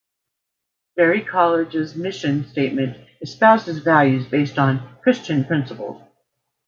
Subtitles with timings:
[0.95, 6.01] Berry College's mission statement espouses values based on Christian principles.